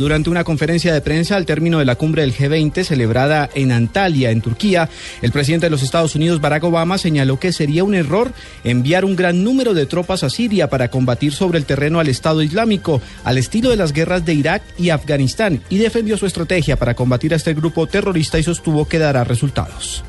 Durante 0.00 0.30
una 0.30 0.44
conferencia 0.44 0.94
de 0.94 1.00
prensa 1.00 1.34
al 1.34 1.44
término 1.44 1.80
de 1.80 1.84
la 1.84 1.96
cumbre 1.96 2.22
del 2.22 2.32
G20 2.32 2.84
celebrada 2.84 3.50
en 3.52 3.72
Antalya, 3.72 4.30
en 4.30 4.40
Turquía, 4.40 4.88
el 5.22 5.32
presidente 5.32 5.66
de 5.66 5.70
los 5.70 5.82
Estados 5.82 6.14
Unidos, 6.14 6.40
Barack 6.40 6.62
Obama, 6.62 6.98
señaló 6.98 7.40
que 7.40 7.52
sería 7.52 7.82
un 7.82 7.96
error 7.96 8.32
enviar 8.62 9.04
un 9.04 9.16
gran 9.16 9.42
número 9.42 9.74
de 9.74 9.86
tropas 9.86 10.22
a 10.22 10.30
Siria 10.30 10.70
para 10.70 10.88
combatir 10.88 11.32
sobre 11.32 11.58
el 11.58 11.64
terreno 11.64 11.98
al 11.98 12.06
Estado 12.06 12.42
Islámico, 12.42 13.02
al 13.24 13.38
estilo 13.38 13.70
de 13.70 13.76
las 13.76 13.92
guerras 13.92 14.24
de 14.24 14.34
Irak 14.34 14.62
y 14.78 14.90
Afganistán, 14.90 15.62
y 15.68 15.78
defendió 15.78 16.16
su 16.16 16.26
estrategia 16.26 16.76
para 16.76 16.94
combatir 16.94 17.32
a 17.32 17.36
este 17.36 17.52
grupo 17.52 17.88
terrorista 17.88 18.38
y 18.38 18.44
sostuvo 18.44 18.86
que 18.86 19.00
dará 19.00 19.24
resultados. 19.24 20.04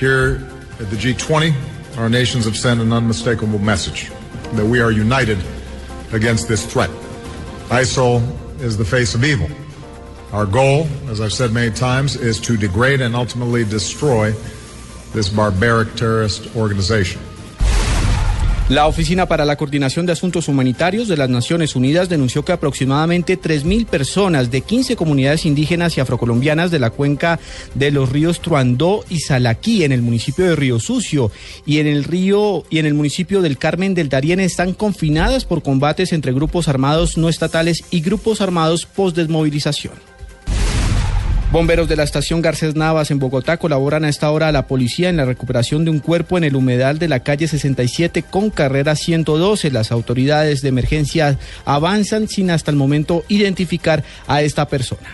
Here 0.00 0.38
at 0.80 0.88
the 0.88 0.96
G20, 0.96 1.52
our 1.98 2.08
nations 2.08 2.46
have 2.46 2.56
sent 2.56 2.80
an 2.80 2.90
unmistakable 2.90 3.58
message 3.58 4.10
that 4.56 4.64
we 4.64 4.80
are 4.80 4.90
united 4.90 5.36
against 6.10 6.48
this 6.48 6.64
threat. 6.64 6.88
ISIL 7.70 8.22
is 8.60 8.76
the 8.76 8.84
face 8.84 9.14
of 9.14 9.24
evil. 9.24 9.48
Our 10.32 10.46
goal, 10.46 10.86
as 11.08 11.20
I've 11.20 11.32
said 11.32 11.52
many 11.52 11.74
times, 11.74 12.14
is 12.14 12.38
to 12.42 12.56
degrade 12.56 13.00
and 13.00 13.16
ultimately 13.16 13.64
destroy 13.64 14.32
this 15.12 15.28
barbaric 15.28 15.96
terrorist 15.96 16.54
organization. 16.54 17.20
La 18.70 18.86
Oficina 18.86 19.26
para 19.26 19.44
la 19.44 19.56
Coordinación 19.56 20.06
de 20.06 20.12
Asuntos 20.12 20.46
Humanitarios 20.46 21.08
de 21.08 21.16
las 21.16 21.28
Naciones 21.28 21.74
Unidas 21.74 22.08
denunció 22.08 22.44
que 22.44 22.52
aproximadamente 22.52 23.36
3.000 23.36 23.84
personas 23.84 24.52
de 24.52 24.60
15 24.60 24.94
comunidades 24.94 25.44
indígenas 25.44 25.96
y 25.96 26.00
afrocolombianas 26.00 26.70
de 26.70 26.78
la 26.78 26.90
cuenca 26.90 27.40
de 27.74 27.90
los 27.90 28.10
ríos 28.10 28.40
Truandó 28.40 29.04
y 29.10 29.18
Salaquí 29.18 29.82
en 29.82 29.90
el 29.90 30.02
municipio 30.02 30.44
de 30.44 30.54
Río 30.54 30.78
Sucio 30.78 31.32
y 31.66 31.80
en 31.80 31.88
el 31.88 32.04
río 32.04 32.62
y 32.70 32.78
en 32.78 32.86
el 32.86 32.94
municipio 32.94 33.42
del 33.42 33.58
Carmen 33.58 33.94
del 33.94 34.08
Darién 34.08 34.38
están 34.38 34.72
confinadas 34.72 35.44
por 35.44 35.64
combates 35.64 36.12
entre 36.12 36.32
grupos 36.32 36.68
armados 36.68 37.18
no 37.18 37.28
estatales 37.28 37.82
y 37.90 38.02
grupos 38.02 38.40
armados 38.40 38.86
post-desmovilización. 38.86 40.09
Bomberos 41.52 41.88
de 41.88 41.96
la 41.96 42.04
estación 42.04 42.42
Garcés 42.42 42.76
Navas 42.76 43.10
en 43.10 43.18
Bogotá 43.18 43.56
colaboran 43.56 44.04
a 44.04 44.08
esta 44.08 44.30
hora 44.30 44.46
a 44.46 44.52
la 44.52 44.68
policía 44.68 45.08
en 45.08 45.16
la 45.16 45.24
recuperación 45.24 45.84
de 45.84 45.90
un 45.90 45.98
cuerpo 45.98 46.38
en 46.38 46.44
el 46.44 46.54
humedal 46.54 47.00
de 47.00 47.08
la 47.08 47.24
calle 47.24 47.48
67 47.48 48.22
con 48.22 48.50
carrera 48.50 48.94
112. 48.94 49.72
Las 49.72 49.90
autoridades 49.90 50.62
de 50.62 50.68
emergencia 50.68 51.36
avanzan 51.64 52.28
sin 52.28 52.52
hasta 52.52 52.70
el 52.70 52.76
momento 52.76 53.24
identificar 53.26 54.04
a 54.28 54.42
esta 54.42 54.68
persona. 54.68 55.08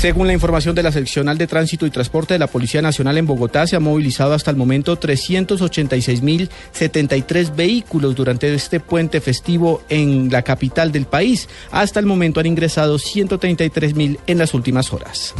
Según 0.00 0.26
la 0.28 0.32
información 0.32 0.74
de 0.74 0.82
la 0.82 0.92
seccional 0.92 1.36
de 1.36 1.46
tránsito 1.46 1.84
y 1.84 1.90
transporte 1.90 2.32
de 2.32 2.38
la 2.38 2.46
Policía 2.46 2.80
Nacional 2.80 3.18
en 3.18 3.26
Bogotá, 3.26 3.66
se 3.66 3.76
han 3.76 3.82
movilizado 3.82 4.32
hasta 4.32 4.50
el 4.50 4.56
momento 4.56 4.98
386.073 4.98 7.54
vehículos 7.54 8.14
durante 8.14 8.54
este 8.54 8.80
puente 8.80 9.20
festivo 9.20 9.82
en 9.90 10.30
la 10.30 10.40
capital 10.40 10.90
del 10.90 11.04
país. 11.04 11.50
Hasta 11.70 12.00
el 12.00 12.06
momento 12.06 12.40
han 12.40 12.46
ingresado 12.46 12.96
133.000 12.96 14.20
en 14.26 14.38
las 14.38 14.54
últimas 14.54 14.90
horas. 14.94 15.34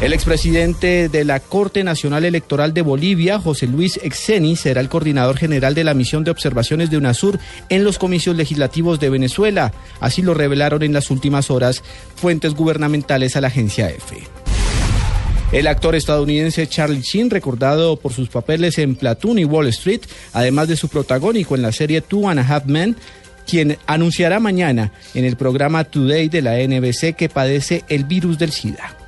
El 0.00 0.12
expresidente 0.12 1.08
de 1.08 1.24
la 1.24 1.40
Corte 1.40 1.82
Nacional 1.82 2.24
Electoral 2.24 2.72
de 2.72 2.82
Bolivia, 2.82 3.40
José 3.40 3.66
Luis 3.66 3.98
Exeni, 4.00 4.54
será 4.54 4.80
el 4.80 4.88
coordinador 4.88 5.36
general 5.36 5.74
de 5.74 5.82
la 5.82 5.92
misión 5.92 6.22
de 6.22 6.30
observaciones 6.30 6.88
de 6.88 6.98
UNASUR 6.98 7.40
en 7.68 7.82
los 7.82 7.98
comicios 7.98 8.36
legislativos 8.36 9.00
de 9.00 9.10
Venezuela. 9.10 9.72
Así 9.98 10.22
lo 10.22 10.34
revelaron 10.34 10.84
en 10.84 10.92
las 10.92 11.10
últimas 11.10 11.50
horas 11.50 11.82
fuentes 12.14 12.54
gubernamentales 12.54 13.34
a 13.34 13.40
la 13.40 13.48
agencia 13.48 13.90
EFE. 13.90 14.22
El 15.50 15.66
actor 15.66 15.96
estadounidense 15.96 16.68
Charlie 16.68 17.02
Sheen, 17.02 17.28
recordado 17.28 17.96
por 17.96 18.12
sus 18.12 18.28
papeles 18.28 18.78
en 18.78 18.94
Platoon 18.94 19.40
y 19.40 19.44
Wall 19.46 19.66
Street, 19.66 20.02
además 20.32 20.68
de 20.68 20.76
su 20.76 20.88
protagónico 20.88 21.56
en 21.56 21.62
la 21.62 21.72
serie 21.72 22.02
Two 22.02 22.28
and 22.28 22.38
a 22.38 22.46
Half 22.46 22.66
Men, 22.66 22.94
quien 23.48 23.76
anunciará 23.86 24.38
mañana 24.38 24.92
en 25.14 25.24
el 25.24 25.36
programa 25.36 25.82
Today 25.82 26.28
de 26.28 26.42
la 26.42 26.56
NBC 26.56 27.16
que 27.16 27.28
padece 27.28 27.82
el 27.88 28.04
virus 28.04 28.38
del 28.38 28.52
SIDA. 28.52 29.07